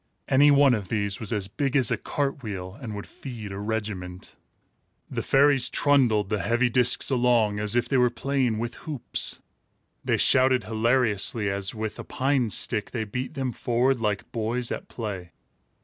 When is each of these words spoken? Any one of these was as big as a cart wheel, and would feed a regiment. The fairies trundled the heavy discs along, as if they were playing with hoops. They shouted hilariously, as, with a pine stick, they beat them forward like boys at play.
Any 0.27 0.49
one 0.49 0.73
of 0.73 0.87
these 0.87 1.19
was 1.19 1.31
as 1.31 1.47
big 1.47 1.75
as 1.75 1.91
a 1.91 1.95
cart 1.97 2.41
wheel, 2.41 2.75
and 2.81 2.95
would 2.95 3.05
feed 3.05 3.51
a 3.51 3.59
regiment. 3.59 4.35
The 5.11 5.21
fairies 5.21 5.69
trundled 5.69 6.29
the 6.31 6.39
heavy 6.41 6.71
discs 6.71 7.11
along, 7.11 7.59
as 7.59 7.75
if 7.75 7.87
they 7.87 7.97
were 7.97 8.09
playing 8.09 8.57
with 8.57 8.73
hoops. 8.89 9.41
They 10.03 10.17
shouted 10.17 10.63
hilariously, 10.63 11.51
as, 11.51 11.75
with 11.75 11.99
a 11.99 12.03
pine 12.03 12.49
stick, 12.49 12.89
they 12.89 13.03
beat 13.03 13.35
them 13.35 13.51
forward 13.51 13.99
like 14.01 14.31
boys 14.31 14.71
at 14.71 14.87
play. 14.87 15.33